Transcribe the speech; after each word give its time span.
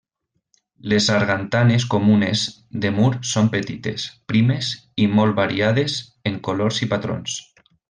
Les 0.93 1.03
sargantanes 1.09 1.85
comunes 1.93 2.45
de 2.85 2.91
mur 2.95 3.11
són 3.33 3.51
petites, 3.57 4.07
primes 4.33 4.73
i 5.05 5.07
molt 5.21 5.39
variades 5.43 6.01
en 6.33 6.43
colors 6.51 6.83
i 6.87 6.91
patrons. 6.97 7.39